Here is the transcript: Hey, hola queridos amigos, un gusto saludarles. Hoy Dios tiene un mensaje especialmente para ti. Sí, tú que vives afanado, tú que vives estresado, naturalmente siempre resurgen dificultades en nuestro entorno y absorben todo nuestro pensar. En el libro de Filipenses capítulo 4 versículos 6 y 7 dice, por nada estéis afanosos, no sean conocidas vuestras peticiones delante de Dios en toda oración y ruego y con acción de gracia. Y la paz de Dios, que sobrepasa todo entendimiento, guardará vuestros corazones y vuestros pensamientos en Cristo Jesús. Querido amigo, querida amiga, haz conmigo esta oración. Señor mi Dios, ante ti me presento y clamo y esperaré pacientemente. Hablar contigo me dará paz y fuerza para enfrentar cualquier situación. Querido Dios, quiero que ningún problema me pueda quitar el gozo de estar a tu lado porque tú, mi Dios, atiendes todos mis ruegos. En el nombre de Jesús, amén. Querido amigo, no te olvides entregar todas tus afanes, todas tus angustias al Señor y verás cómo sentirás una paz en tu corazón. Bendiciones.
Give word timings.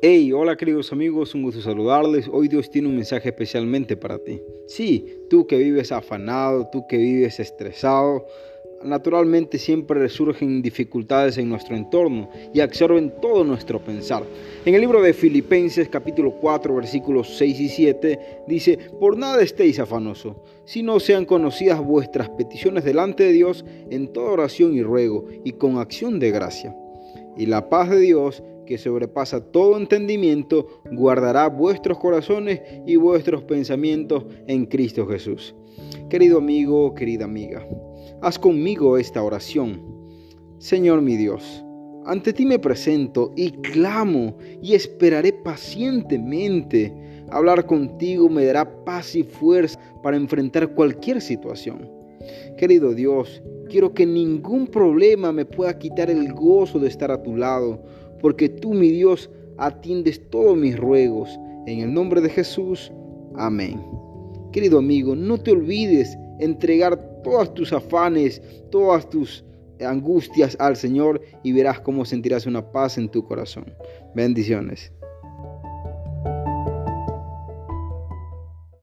Hey, 0.00 0.30
hola 0.32 0.56
queridos 0.56 0.92
amigos, 0.92 1.34
un 1.34 1.42
gusto 1.42 1.60
saludarles. 1.60 2.30
Hoy 2.32 2.46
Dios 2.46 2.70
tiene 2.70 2.86
un 2.86 2.94
mensaje 2.94 3.30
especialmente 3.30 3.96
para 3.96 4.20
ti. 4.20 4.40
Sí, 4.68 5.04
tú 5.28 5.44
que 5.48 5.58
vives 5.58 5.90
afanado, 5.90 6.68
tú 6.70 6.86
que 6.86 6.96
vives 6.96 7.40
estresado, 7.40 8.24
naturalmente 8.84 9.58
siempre 9.58 9.98
resurgen 9.98 10.62
dificultades 10.62 11.36
en 11.38 11.48
nuestro 11.48 11.74
entorno 11.74 12.30
y 12.54 12.60
absorben 12.60 13.12
todo 13.20 13.42
nuestro 13.42 13.80
pensar. 13.80 14.22
En 14.64 14.76
el 14.76 14.82
libro 14.82 15.02
de 15.02 15.12
Filipenses 15.12 15.88
capítulo 15.88 16.30
4 16.30 16.76
versículos 16.76 17.36
6 17.36 17.58
y 17.58 17.68
7 17.68 18.20
dice, 18.46 18.78
por 19.00 19.18
nada 19.18 19.42
estéis 19.42 19.80
afanosos, 19.80 20.36
no 20.80 21.00
sean 21.00 21.24
conocidas 21.24 21.84
vuestras 21.84 22.28
peticiones 22.28 22.84
delante 22.84 23.24
de 23.24 23.32
Dios 23.32 23.64
en 23.90 24.12
toda 24.12 24.30
oración 24.30 24.74
y 24.74 24.82
ruego 24.84 25.24
y 25.42 25.54
con 25.54 25.78
acción 25.78 26.20
de 26.20 26.30
gracia. 26.30 26.72
Y 27.38 27.46
la 27.46 27.68
paz 27.68 27.88
de 27.88 28.00
Dios, 28.00 28.42
que 28.66 28.78
sobrepasa 28.78 29.40
todo 29.52 29.78
entendimiento, 29.78 30.82
guardará 30.90 31.48
vuestros 31.48 31.98
corazones 31.98 32.60
y 32.84 32.96
vuestros 32.96 33.44
pensamientos 33.44 34.26
en 34.48 34.66
Cristo 34.66 35.06
Jesús. 35.06 35.54
Querido 36.10 36.38
amigo, 36.38 36.94
querida 36.94 37.24
amiga, 37.24 37.64
haz 38.20 38.38
conmigo 38.38 38.98
esta 38.98 39.22
oración. 39.22 39.80
Señor 40.58 41.00
mi 41.00 41.16
Dios, 41.16 41.64
ante 42.04 42.32
ti 42.32 42.44
me 42.44 42.58
presento 42.58 43.32
y 43.36 43.52
clamo 43.52 44.36
y 44.60 44.74
esperaré 44.74 45.32
pacientemente. 45.32 46.92
Hablar 47.30 47.66
contigo 47.66 48.28
me 48.28 48.44
dará 48.44 48.84
paz 48.84 49.14
y 49.14 49.22
fuerza 49.22 49.78
para 50.02 50.16
enfrentar 50.16 50.74
cualquier 50.74 51.20
situación. 51.20 51.97
Querido 52.56 52.94
Dios, 52.94 53.42
quiero 53.68 53.94
que 53.94 54.06
ningún 54.06 54.66
problema 54.66 55.32
me 55.32 55.44
pueda 55.44 55.78
quitar 55.78 56.10
el 56.10 56.32
gozo 56.32 56.78
de 56.78 56.88
estar 56.88 57.10
a 57.10 57.22
tu 57.22 57.36
lado 57.36 57.82
porque 58.20 58.48
tú, 58.48 58.74
mi 58.74 58.90
Dios, 58.90 59.30
atiendes 59.58 60.28
todos 60.30 60.56
mis 60.56 60.76
ruegos. 60.76 61.38
En 61.66 61.80
el 61.80 61.92
nombre 61.92 62.20
de 62.20 62.30
Jesús, 62.30 62.92
amén. 63.36 63.80
Querido 64.52 64.78
amigo, 64.78 65.14
no 65.14 65.38
te 65.38 65.52
olvides 65.52 66.16
entregar 66.40 67.22
todas 67.22 67.52
tus 67.54 67.72
afanes, 67.72 68.42
todas 68.70 69.08
tus 69.08 69.44
angustias 69.80 70.56
al 70.58 70.76
Señor 70.76 71.20
y 71.42 71.52
verás 71.52 71.80
cómo 71.80 72.04
sentirás 72.04 72.46
una 72.46 72.72
paz 72.72 72.98
en 72.98 73.08
tu 73.08 73.24
corazón. 73.24 73.66
Bendiciones. 74.14 74.92